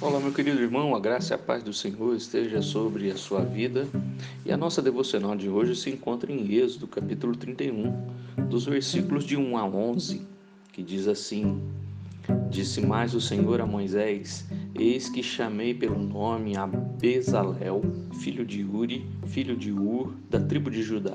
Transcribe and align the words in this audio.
Olá, 0.00 0.20
meu 0.20 0.32
querido 0.32 0.62
irmão, 0.62 0.94
a 0.94 1.00
graça 1.00 1.34
e 1.34 1.34
a 1.34 1.38
paz 1.38 1.60
do 1.64 1.72
Senhor 1.72 2.14
esteja 2.14 2.62
sobre 2.62 3.10
a 3.10 3.16
sua 3.16 3.44
vida. 3.44 3.88
E 4.46 4.52
a 4.52 4.56
nossa 4.56 4.80
devocional 4.80 5.34
de 5.34 5.48
hoje 5.48 5.74
se 5.74 5.90
encontra 5.90 6.32
em 6.32 6.54
Êxodo, 6.54 6.86
capítulo 6.86 7.34
31, 7.34 7.92
dos 8.48 8.66
versículos 8.66 9.24
de 9.24 9.36
1 9.36 9.56
a 9.58 9.66
11, 9.66 10.22
que 10.72 10.84
diz 10.84 11.08
assim: 11.08 11.60
Disse 12.48 12.80
mais 12.80 13.12
o 13.12 13.20
Senhor 13.20 13.60
a 13.60 13.66
Moisés: 13.66 14.46
Eis 14.72 15.08
que 15.08 15.20
chamei 15.20 15.74
pelo 15.74 15.98
nome 15.98 16.56
a 16.56 16.64
Bezalel, 16.64 17.82
filho 18.20 18.46
de 18.46 18.62
Uri, 18.62 19.04
filho 19.26 19.56
de 19.56 19.72
Ur, 19.72 20.14
da 20.30 20.38
tribo 20.38 20.70
de 20.70 20.80
Judá, 20.80 21.14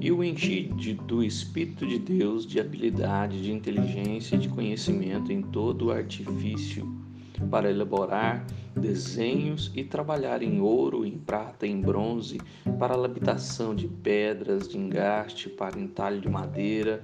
e 0.00 0.12
o 0.12 0.22
enchi 0.22 0.70
de, 0.76 0.94
do 0.94 1.20
Espírito 1.24 1.84
de 1.84 1.98
Deus, 1.98 2.46
de 2.46 2.60
habilidade, 2.60 3.42
de 3.42 3.50
inteligência 3.50 4.36
e 4.36 4.38
de 4.38 4.48
conhecimento 4.48 5.32
em 5.32 5.42
todo 5.42 5.86
o 5.86 5.90
artifício 5.90 7.02
para 7.50 7.70
elaborar 7.70 8.44
desenhos 8.76 9.70
e 9.74 9.84
trabalhar 9.84 10.42
em 10.42 10.60
ouro, 10.60 11.04
em 11.04 11.18
prata, 11.18 11.66
em 11.66 11.80
bronze, 11.80 12.40
para 12.78 12.94
a 12.94 12.96
labitação 12.96 13.74
de 13.74 13.88
pedras, 13.88 14.68
de 14.68 14.78
engaste, 14.78 15.48
para 15.48 15.78
entalho 15.78 16.20
de 16.20 16.28
madeira, 16.28 17.02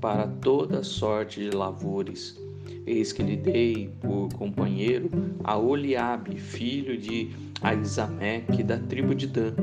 para 0.00 0.26
toda 0.26 0.82
sorte 0.82 1.40
de 1.40 1.56
lavores. 1.56 2.40
Eis 2.86 3.12
que 3.12 3.22
lhe 3.22 3.36
dei 3.36 3.90
por 4.00 4.28
companheiro 4.34 5.08
a 5.44 5.56
Oliabe, 5.56 6.38
filho 6.38 6.98
de 6.98 7.30
Aizameque, 7.60 8.62
da 8.62 8.78
tribo 8.78 9.14
de 9.14 9.26
Dan, 9.26 9.54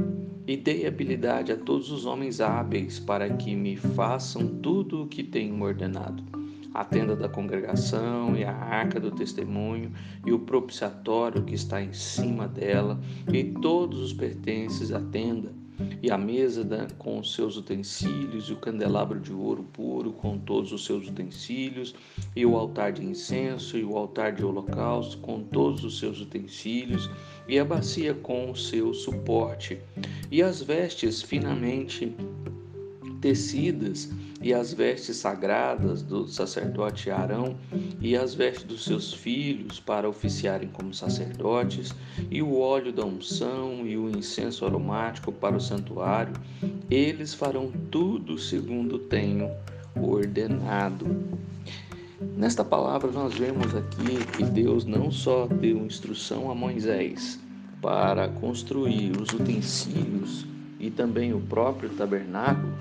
e 0.47 0.55
dei 0.55 0.87
habilidade 0.87 1.51
a 1.51 1.57
todos 1.57 1.91
os 1.91 2.05
homens 2.05 2.41
hábeis 2.41 2.97
para 2.97 3.29
que 3.29 3.55
me 3.55 3.75
façam 3.75 4.47
tudo 4.47 5.03
o 5.03 5.07
que 5.07 5.23
tenho 5.23 5.61
ordenado 5.61 6.38
a 6.73 6.83
tenda 6.83 7.15
da 7.15 7.27
congregação 7.27 8.35
e 8.35 8.43
a 8.43 8.53
arca 8.53 8.99
do 8.99 9.11
testemunho 9.11 9.91
e 10.25 10.31
o 10.31 10.39
propiciatório 10.39 11.43
que 11.43 11.55
está 11.55 11.81
em 11.81 11.93
cima 11.93 12.47
dela 12.47 12.99
e 13.31 13.43
todos 13.43 13.99
os 13.99 14.13
pertences 14.13 14.91
à 14.91 14.99
tenda 14.99 15.51
e 16.01 16.11
a 16.11 16.17
mesa 16.17 16.63
da, 16.63 16.87
com 16.97 17.19
os 17.19 17.33
seus 17.33 17.55
utensílios 17.55 18.49
e 18.49 18.53
o 18.53 18.57
candelabro 18.57 19.19
de 19.19 19.31
ouro 19.31 19.63
puro 19.63 20.11
com 20.11 20.37
todos 20.37 20.71
os 20.73 20.85
seus 20.85 21.07
utensílios 21.07 21.95
e 22.35 22.45
o 22.45 22.57
altar 22.57 22.91
de 22.91 23.03
incenso 23.03 23.77
e 23.77 23.83
o 23.83 23.97
altar 23.97 24.33
de 24.33 24.43
holocausto 24.43 25.17
com 25.19 25.41
todos 25.41 25.83
os 25.83 25.99
seus 25.99 26.19
utensílios 26.19 27.09
e 27.47 27.57
a 27.57 27.65
bacia 27.65 28.13
com 28.13 28.51
o 28.51 28.55
seu 28.55 28.93
suporte 28.93 29.79
e 30.29 30.41
as 30.43 30.61
vestes 30.61 31.21
finamente 31.21 32.13
tecidas 33.21 34.09
e 34.41 34.53
as 34.53 34.73
vestes 34.73 35.17
sagradas 35.17 36.01
do 36.01 36.27
sacerdote 36.27 37.09
Arão 37.09 37.57
e 37.99 38.15
as 38.15 38.33
vestes 38.33 38.63
dos 38.63 38.85
seus 38.85 39.13
filhos 39.13 39.79
para 39.79 40.07
oficiarem 40.07 40.69
como 40.69 40.93
sacerdotes 40.93 41.93
e 42.31 42.41
o 42.41 42.57
óleo 42.57 42.93
da 42.93 43.05
unção 43.05 43.85
e 43.85 43.97
o 43.97 44.09
incenso 44.09 44.65
aromático 44.65 45.31
para 45.31 45.57
o 45.57 45.61
santuário, 45.61 46.33
eles 46.89 47.33
farão 47.33 47.71
tudo 47.91 48.37
segundo 48.37 48.97
tenho 48.99 49.51
ordenado. 49.95 51.05
Nesta 52.35 52.63
palavra 52.63 53.11
nós 53.11 53.33
vemos 53.33 53.75
aqui 53.75 54.25
que 54.37 54.43
Deus 54.43 54.85
não 54.85 55.11
só 55.11 55.47
deu 55.47 55.85
instrução 55.85 56.49
a 56.49 56.55
Moisés 56.55 57.39
para 57.81 58.27
construir 58.27 59.11
os 59.19 59.33
utensílios 59.33 60.45
e 60.79 60.89
também 60.89 61.33
o 61.33 61.41
próprio 61.41 61.89
tabernáculo, 61.89 62.73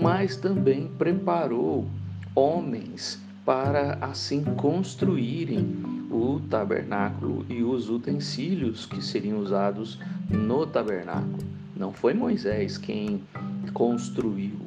mas 0.00 0.36
também 0.36 0.88
preparou 0.96 1.86
homens 2.34 3.20
para 3.44 3.98
assim 4.00 4.42
construírem 4.42 5.76
o 6.10 6.40
tabernáculo 6.48 7.44
e 7.46 7.62
os 7.62 7.90
utensílios 7.90 8.86
que 8.86 9.04
seriam 9.04 9.38
usados 9.38 9.98
no 10.30 10.66
tabernáculo. 10.66 11.44
Não 11.76 11.92
foi 11.92 12.14
Moisés 12.14 12.78
quem 12.78 13.22
construiu, 13.74 14.58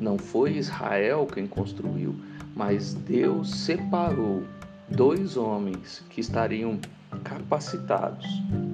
não 0.00 0.16
foi 0.16 0.56
Israel 0.56 1.26
quem 1.26 1.46
construiu, 1.46 2.14
mas 2.56 2.94
Deus 2.94 3.50
separou 3.50 4.44
dois 4.88 5.36
homens 5.36 6.02
que 6.08 6.22
estariam 6.22 6.78
capacitados 7.22 8.26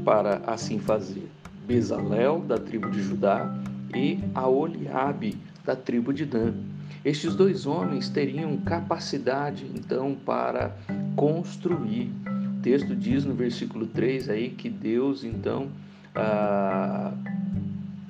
para 0.05 0.41
assim 0.47 0.78
fazer: 0.78 1.28
Bezalel, 1.67 2.41
da 2.41 2.59
tribo 2.59 2.91
de 2.91 3.03
Judá, 3.03 3.53
e 3.95 4.19
Aoliabe, 4.35 5.37
da 5.65 5.77
tribo 5.77 6.13
de 6.13 6.25
Dan. 6.25 6.55
Estes 7.05 7.35
dois 7.37 7.67
homens 7.67 8.09
teriam 8.09 8.57
capacidade, 8.59 9.65
então, 9.75 10.15
para 10.15 10.77
construir. 11.15 12.11
O 12.59 12.63
texto 12.63 12.97
diz 12.97 13.25
no 13.25 13.35
versículo 13.35 13.87
3 13.87 14.29
aí 14.29 14.51
que 14.51 14.69
Deus, 14.69 15.23
então, 15.23 15.69
ah, 16.15 17.13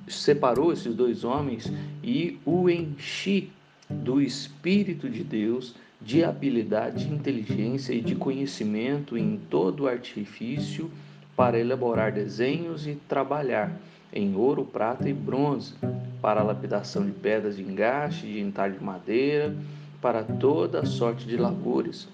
separou 0.08 0.72
esses 0.72 0.94
dois 0.94 1.24
homens 1.24 1.70
e 2.02 2.38
o 2.44 2.70
enchi 2.70 3.50
do 3.90 4.20
Espírito 4.20 5.10
de 5.10 5.22
Deus, 5.22 5.74
de 6.00 6.24
habilidade, 6.24 7.06
de 7.06 7.12
inteligência 7.12 7.92
e 7.92 8.00
de 8.00 8.14
conhecimento 8.14 9.16
em 9.16 9.38
todo 9.50 9.84
o 9.84 9.88
artifício 9.88 10.90
para 11.36 11.58
elaborar 11.58 12.12
desenhos 12.12 12.86
e 12.86 12.94
trabalhar 13.08 13.78
em 14.16 14.34
ouro, 14.34 14.64
prata 14.64 15.08
e 15.08 15.12
bronze, 15.12 15.74
para 16.22 16.40
a 16.40 16.44
lapidação 16.44 17.04
de 17.04 17.12
pedras 17.12 17.56
de 17.56 17.62
engaste, 17.62 18.26
de 18.26 18.40
entalhe 18.40 18.78
de 18.78 18.84
madeira, 18.84 19.54
para 20.00 20.24
toda 20.24 20.86
sorte 20.86 21.26
de 21.26 21.36
labores. 21.36 22.08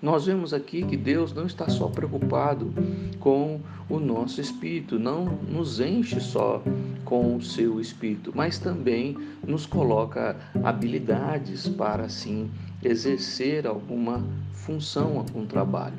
Nós 0.00 0.24
vemos 0.24 0.54
aqui 0.54 0.82
que 0.82 0.96
Deus 0.96 1.34
não 1.34 1.44
está 1.44 1.68
só 1.68 1.88
preocupado 1.88 2.72
com 3.18 3.60
o 3.88 3.98
nosso 3.98 4.40
espírito, 4.40 4.98
não 4.98 5.26
nos 5.26 5.78
enche 5.78 6.20
só 6.20 6.62
com 7.04 7.36
o 7.36 7.42
seu 7.42 7.78
espírito, 7.80 8.32
mas 8.34 8.58
também 8.58 9.14
nos 9.46 9.66
coloca 9.66 10.36
habilidades 10.62 11.68
para 11.68 12.04
assim 12.04 12.50
exercer 12.82 13.66
alguma 13.66 14.24
função, 14.54 15.18
algum 15.18 15.44
trabalho. 15.44 15.98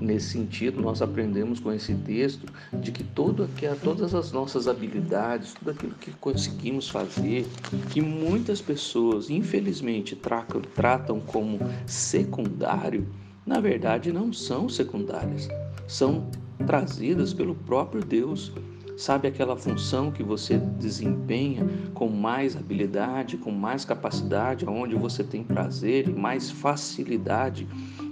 Nesse 0.00 0.30
sentido, 0.30 0.80
nós 0.80 1.02
aprendemos 1.02 1.58
com 1.58 1.72
esse 1.72 1.92
texto 1.94 2.46
de 2.72 2.92
que 2.92 3.02
todo, 3.02 3.48
que 3.56 3.66
todas 3.82 4.14
as 4.14 4.30
nossas 4.30 4.68
habilidades, 4.68 5.54
tudo 5.54 5.72
aquilo 5.72 5.94
que 5.94 6.12
conseguimos 6.12 6.88
fazer, 6.88 7.46
que 7.90 8.00
muitas 8.00 8.60
pessoas, 8.60 9.28
infelizmente, 9.28 10.14
tratam, 10.14 10.60
tratam 10.60 11.20
como 11.20 11.58
secundário, 11.84 13.08
na 13.44 13.58
verdade 13.60 14.12
não 14.12 14.32
são 14.32 14.68
secundárias, 14.68 15.48
são 15.88 16.30
trazidas 16.64 17.32
pelo 17.32 17.54
próprio 17.54 18.04
Deus. 18.04 18.52
Sabe 18.96 19.28
aquela 19.28 19.56
função 19.56 20.10
que 20.10 20.24
você 20.24 20.58
desempenha 20.58 21.64
com 21.94 22.08
mais 22.08 22.56
habilidade, 22.56 23.36
com 23.36 23.52
mais 23.52 23.84
capacidade, 23.84 24.68
onde 24.68 24.96
você 24.96 25.22
tem 25.22 25.44
prazer 25.44 26.08
e 26.08 26.12
mais 26.12 26.50
facilidade 26.50 27.66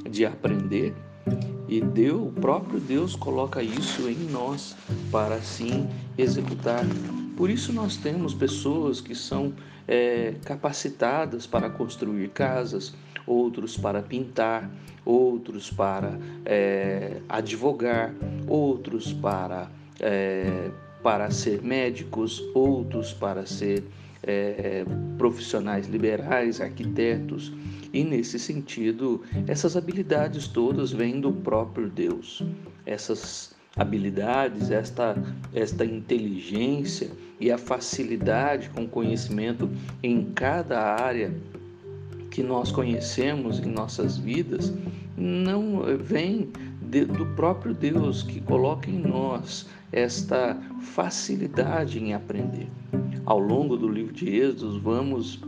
de 0.09 0.25
aprender? 0.25 0.95
E 1.69 1.81
Deus, 1.81 2.28
o 2.28 2.32
próprio 2.41 2.78
Deus 2.78 3.16
coloca 3.16 3.62
isso 3.62 4.09
em 4.09 4.31
nós 4.31 4.77
para 5.10 5.34
assim 5.34 5.88
executar. 6.16 6.84
Por 7.37 7.50
isso 7.50 7.72
nós 7.72 7.97
temos 7.97 8.32
pessoas 8.32 9.00
que 9.00 9.15
são 9.15 9.53
é, 9.87 10.34
capacitadas 10.44 11.47
para 11.47 11.69
construir 11.69 12.28
casas, 12.28 12.94
outros 13.26 13.76
para 13.76 14.00
pintar, 14.00 14.71
outros 15.05 15.71
para 15.71 16.19
é, 16.44 17.21
advogar, 17.28 18.15
outros 18.47 19.12
para, 19.12 19.69
é, 20.00 20.71
para 21.03 21.31
ser 21.31 21.62
médicos, 21.62 22.43
outros 22.55 23.12
para 23.12 23.44
ser 23.44 23.84
é, 24.22 24.84
profissionais 25.19 25.87
liberais, 25.87 26.60
arquitetos. 26.60 27.53
E 27.93 28.05
nesse 28.05 28.38
sentido, 28.38 29.23
essas 29.46 29.76
habilidades 29.76 30.49
todas 30.49 30.93
vêm 30.93 31.20
do 31.20 31.32
próprio 31.32 31.88
Deus. 31.88 32.43
Essas 32.85 33.55
habilidades, 33.76 34.70
esta, 34.70 35.17
esta 35.55 35.85
inteligência 35.85 37.11
e 37.38 37.50
a 37.50 37.58
facilidade 37.58 38.70
com 38.70 38.87
conhecimento 38.87 39.69
em 40.02 40.25
cada 40.35 40.81
área 40.81 41.32
que 42.31 42.43
nós 42.43 42.70
conhecemos 42.73 43.61
em 43.61 43.67
nossas 43.67 44.17
vidas 44.17 44.73
não 45.17 45.82
vem 45.99 46.50
de, 46.87 47.05
do 47.05 47.27
próprio 47.35 47.75
Deus 47.75 48.23
que 48.23 48.41
coloca 48.41 48.91
em 48.91 48.99
nós 48.99 49.67
esta 49.93 50.56
facilidade 50.81 51.99
em 51.99 52.15
aprender. 52.15 52.69
Ao 53.25 53.38
longo 53.38 53.77
do 53.77 53.88
livro 53.88 54.12
de 54.12 54.29
Êxodos, 54.29 54.81
vamos 54.81 55.41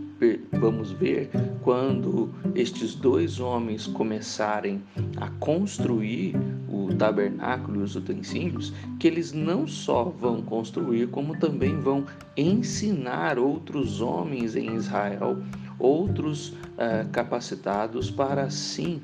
vamos 0.52 0.90
ver 0.92 1.30
quando 1.62 2.30
estes 2.54 2.94
dois 2.94 3.38
homens 3.38 3.86
começarem 3.86 4.82
a 5.16 5.28
construir 5.38 6.34
o 6.68 6.92
tabernáculo 6.94 7.80
e 7.80 7.82
os 7.84 7.94
utensílios, 7.94 8.72
que 8.98 9.06
eles 9.06 9.32
não 9.32 9.66
só 9.66 10.04
vão 10.04 10.42
construir, 10.42 11.08
como 11.08 11.38
também 11.38 11.78
vão 11.78 12.04
ensinar 12.36 13.38
outros 13.38 14.00
homens 14.00 14.56
em 14.56 14.74
Israel, 14.74 15.38
outros 15.78 16.48
uh, 16.48 17.08
capacitados 17.12 18.10
para 18.10 18.42
assim 18.42 19.00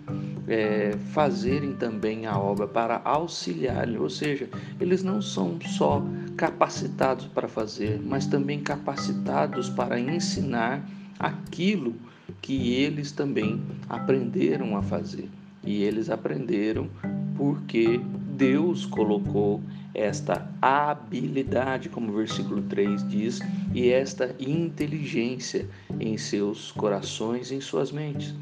é, 0.48 0.96
fazerem 1.12 1.74
também 1.74 2.26
a 2.26 2.36
obra, 2.36 2.66
para 2.66 3.00
auxiliar, 3.04 3.88
ou 3.90 4.10
seja, 4.10 4.48
eles 4.80 5.02
não 5.04 5.22
são 5.22 5.58
só 5.60 6.02
capacitados 6.36 7.26
para 7.26 7.46
fazer, 7.46 8.00
mas 8.04 8.26
também 8.26 8.60
capacitados 8.60 9.68
para 9.68 9.98
ensinar 10.00 10.84
aquilo 11.18 11.94
que 12.40 12.74
eles 12.74 13.12
também 13.12 13.60
aprenderam 13.88 14.76
a 14.76 14.82
fazer. 14.82 15.28
E 15.62 15.82
eles 15.82 16.10
aprenderam 16.10 16.88
porque 17.36 18.00
Deus 18.36 18.84
colocou 18.84 19.62
esta 19.94 20.50
habilidade, 20.60 21.88
como 21.88 22.10
o 22.10 22.16
versículo 22.16 22.62
3 22.62 23.08
diz, 23.08 23.40
e 23.72 23.88
esta 23.88 24.34
inteligência 24.40 25.68
em 26.00 26.16
seus 26.18 26.72
corações, 26.72 27.52
em 27.52 27.60
suas 27.60 27.92
mentes. 27.92 28.34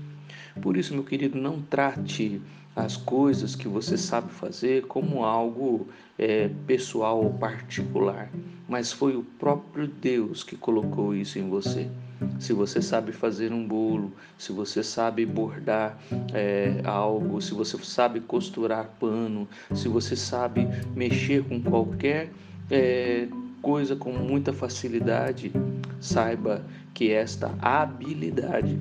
Por 0.61 0.77
isso, 0.77 0.95
meu 0.95 1.05
querido, 1.05 1.39
não 1.39 1.61
trate 1.61 2.41
as 2.75 2.97
coisas 2.97 3.55
que 3.55 3.69
você 3.69 3.99
sabe 3.99 4.33
fazer 4.33 4.87
como 4.87 5.25
algo 5.25 5.89
é, 6.19 6.49
pessoal 6.67 7.23
ou 7.23 7.35
particular, 7.35 8.31
mas 8.67 8.91
foi 8.91 9.15
o 9.15 9.23
próprio 9.23 9.87
Deus 9.87 10.43
que 10.43 10.57
colocou 10.57 11.15
isso 11.15 11.39
em 11.39 11.49
você. 11.49 11.89
Se 12.39 12.53
você 12.53 12.83
sabe 12.83 13.13
fazer 13.13 13.53
um 13.53 13.67
bolo, 13.67 14.13
se 14.39 14.53
você 14.53 14.83
sabe 14.83 15.25
bordar 15.25 15.99
é, 16.33 16.81
algo, 16.85 17.41
se 17.41 17.55
você 17.55 17.77
sabe 17.79 18.21
costurar 18.21 18.91
pano, 18.99 19.49
se 19.75 19.89
você 19.89 20.17
sabe 20.17 20.67
mexer 20.95 21.45
com 21.45 21.61
qualquer 21.61 22.31
é, 22.71 23.29
coisa 23.61 23.95
com 23.95 24.13
muita 24.13 24.53
facilidade, 24.53 25.53
saiba 26.01 26.65
que 26.93 27.11
esta 27.11 27.55
habilidade 27.61 28.79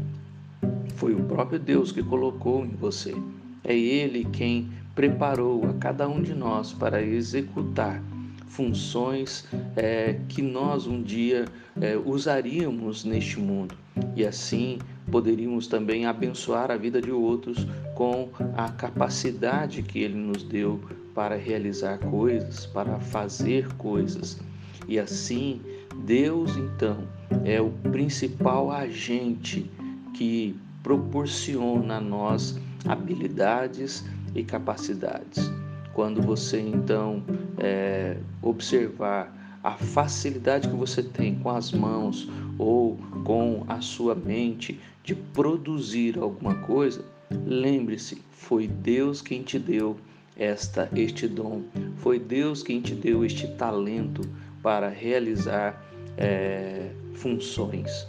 foi 0.96 1.14
o 1.14 1.24
próprio 1.24 1.60
Deus 1.60 1.92
que 1.92 2.04
colocou 2.04 2.66
em 2.66 2.76
você. 2.76 3.16
É 3.64 3.76
Ele 3.76 4.26
quem 4.26 4.70
preparou 4.96 5.66
a 5.70 5.74
cada 5.74 6.08
um 6.08 6.22
de 6.22 6.34
nós 6.34 6.74
para 6.74 7.02
executar 7.02 8.02
funções 8.52 9.46
é, 9.76 10.20
que 10.28 10.42
nós 10.42 10.86
um 10.86 11.02
dia 11.02 11.46
é, 11.80 11.98
usaríamos 11.98 13.06
neste 13.06 13.40
mundo 13.40 13.76
e 14.16 14.26
assim 14.26 14.78
poderíamos 15.10 15.68
também 15.68 16.06
abençoar 16.06 16.70
a 16.70 16.76
vida 16.76 17.02
de 17.02 17.12
outros 17.12 17.66
com 17.96 18.30
a 18.56 18.70
capacidade 18.70 19.82
que 19.82 20.00
Ele 20.00 20.16
nos 20.16 20.44
deu 20.44 20.82
para 21.16 21.36
realizar 21.36 21.98
coisas, 21.98 22.66
para 22.66 23.00
fazer 23.00 23.68
coisas. 23.76 24.40
E 24.88 25.00
assim, 25.00 25.62
Deus 26.06 26.56
então 26.56 26.98
é 27.44 27.62
o 27.62 27.70
principal 27.92 28.72
agente 28.72 29.70
que 30.14 30.56
proporciona 30.84 31.98
a 31.98 32.02
nós 32.02 32.60
habilidades 32.86 34.04
e 34.36 34.44
capacidades. 34.44 35.52
Quando 35.94 36.22
você 36.22 36.60
então 36.60 37.24
é, 37.58 38.18
observar 38.42 39.60
a 39.64 39.72
facilidade 39.72 40.68
que 40.68 40.76
você 40.76 41.04
tem 41.04 41.36
com 41.36 41.50
as 41.50 41.72
mãos 41.72 42.28
ou 42.58 42.98
com 43.24 43.64
a 43.68 43.80
sua 43.82 44.16
mente 44.16 44.80
de 45.04 45.14
produzir 45.14 46.18
alguma 46.18 46.56
coisa, 46.56 47.04
lembre-se, 47.46 48.22
foi 48.32 48.68
Deus 48.68 49.22
quem 49.22 49.44
te 49.44 49.60
deu 49.60 49.98
esta 50.36 50.90
este 50.96 51.28
dom, 51.28 51.62
foi 51.98 52.18
Deus 52.18 52.64
quem 52.64 52.82
te 52.82 52.96
deu 52.96 53.24
este 53.24 53.48
talento 53.50 54.22
para 54.64 54.90
realizar 54.90 55.84
é, 56.18 56.90
funções. 57.14 58.08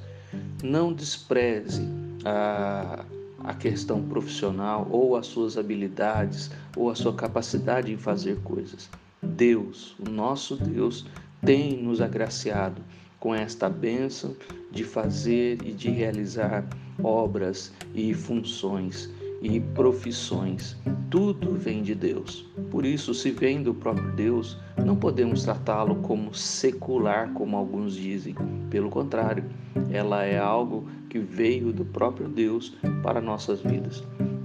Não 0.62 0.93
despreze 0.93 1.82
a, 2.25 3.05
a 3.44 3.54
questão 3.54 4.02
profissional 4.02 4.86
ou 4.90 5.16
as 5.16 5.26
suas 5.26 5.56
habilidades 5.56 6.50
ou 6.76 6.90
a 6.90 6.94
sua 6.94 7.14
capacidade 7.14 7.92
em 7.92 7.96
fazer 7.96 8.38
coisas. 8.42 8.88
Deus, 9.22 9.96
o 9.98 10.10
nosso 10.10 10.56
Deus, 10.56 11.06
tem 11.44 11.82
nos 11.82 12.00
agraciado 12.00 12.82
com 13.18 13.34
esta 13.34 13.68
bênção 13.68 14.34
de 14.70 14.84
fazer 14.84 15.58
e 15.64 15.72
de 15.72 15.90
realizar 15.90 16.66
obras 17.02 17.72
e 17.94 18.14
funções 18.14 19.10
e 19.42 19.60
profissões. 19.60 20.76
Tudo 21.10 21.54
vem 21.54 21.82
de 21.82 21.94
Deus. 21.94 22.46
Por 22.70 22.86
isso, 22.86 23.12
se 23.12 23.30
vem 23.30 23.62
do 23.62 23.74
próprio 23.74 24.12
Deus, 24.12 24.56
não 24.84 24.96
podemos 24.96 25.42
tratá-lo 25.44 25.96
como 25.96 26.32
secular, 26.32 27.32
como 27.34 27.56
alguns 27.56 27.94
dizem. 27.94 28.34
Pelo 28.70 28.88
contrário, 28.88 29.44
ela 29.90 30.24
é 30.24 30.38
algo 30.38 30.88
que 31.10 31.18
veio 31.18 31.72
do 31.72 31.84
próprio 31.84 32.28
Deus 32.28 32.74
para 33.02 33.20
nossas 33.20 33.60
vidas. 33.60 34.02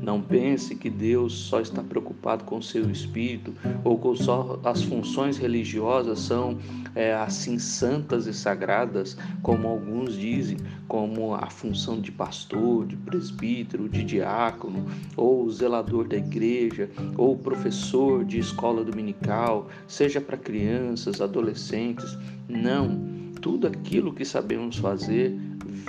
Não 0.07 0.21
pense 0.21 0.74
que 0.74 0.89
Deus 0.89 1.33
só 1.33 1.59
está 1.59 1.83
preocupado 1.83 2.45
com 2.45 2.59
o 2.59 2.63
seu 2.63 2.89
espírito 2.89 3.54
ou 3.83 3.98
com 3.98 4.15
só 4.15 4.57
as 4.63 4.81
funções 4.81 5.38
religiosas 5.38 6.19
são 6.19 6.57
é, 6.95 7.13
assim 7.13 7.59
santas 7.59 8.25
e 8.25 8.33
sagradas, 8.33 9.18
como 9.42 9.68
alguns 9.68 10.18
dizem, 10.18 10.56
como 10.88 11.36
a 11.36 11.48
função 11.50 12.00
de 12.00 12.09
pastor, 12.09 12.86
de 12.86 12.95
presbítero, 12.95 13.89
de 13.89 14.01
diácono, 14.01 14.86
ou 15.18 15.51
zelador 15.51 16.07
da 16.07 16.15
igreja, 16.15 16.89
ou 17.18 17.38
professor 17.38 18.24
de 18.24 18.39
escola 18.39 18.86
dominical, 18.86 19.68
seja 19.89 20.21
para 20.21 20.38
crianças, 20.38 21.19
adolescentes. 21.19 22.18
Não, 22.48 22.98
tudo 23.42 23.68
aquilo 23.68 24.13
que 24.13 24.24
sabemos 24.24 24.77
fazer 24.77 25.38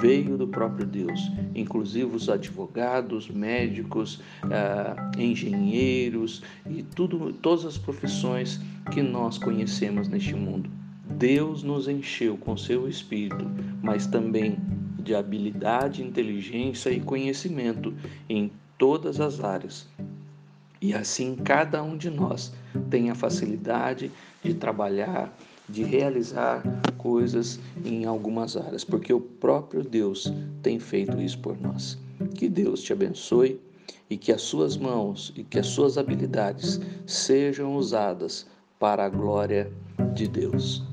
veio 0.01 0.37
do 0.37 0.47
próprio 0.47 0.87
Deus, 0.87 1.21
inclusive 1.55 2.15
os 2.15 2.29
advogados, 2.29 3.29
médicos, 3.29 4.21
ah, 4.45 5.11
engenheiros 5.17 6.43
e 6.69 6.83
tudo, 6.83 7.33
todas 7.33 7.65
as 7.65 7.79
profissões 7.79 8.61
que 8.93 9.03
nós 9.03 9.39
conhecemos 9.39 10.09
neste 10.09 10.35
mundo. 10.35 10.71
Deus 11.11 11.63
nos 11.63 11.89
encheu 11.89 12.37
com 12.37 12.57
seu 12.57 12.89
Espírito, 12.89 13.51
mas 13.83 14.07
também 14.07 14.57
de 15.03 15.15
habilidade, 15.15 16.03
inteligência 16.03 16.91
e 16.91 17.01
conhecimento 17.01 17.95
em 18.29 18.53
todas 18.77 19.21
as 19.21 19.43
áreas. 19.43 19.89
E 20.81 20.95
assim 20.95 21.35
cada 21.35 21.83
um 21.83 21.97
de 21.97 22.11
nós 22.11 22.53
tem 22.91 23.11
a 23.11 23.15
facilidade 23.15 24.13
de 24.43 24.55
trabalhar, 24.55 25.37
de 25.69 25.83
realizar 25.83 26.63
coisas 26.97 27.61
em 27.85 28.05
algumas 28.05 28.57
áreas, 28.57 28.85
porque 28.85 29.13
o 29.13 29.21
próprio 29.21 29.83
Deus 29.83 30.33
tem 30.63 30.79
feito 30.79 31.21
isso 31.21 31.39
por 31.39 31.61
nós. 31.61 31.99
Que 32.35 32.49
Deus 32.49 32.83
te 32.83 32.93
abençoe 32.93 33.61
e 34.11 34.17
que 34.17 34.33
as 34.33 34.43
suas 34.43 34.77
mãos 34.77 35.33
e 35.37 35.45
que 35.45 35.59
as 35.59 35.67
suas 35.67 35.99
habilidades 35.99 36.81
sejam 37.07 37.77
usadas 37.77 38.47
para 38.79 39.05
a 39.05 39.09
glória 39.09 39.71
de 40.15 40.27
Deus. 40.27 40.88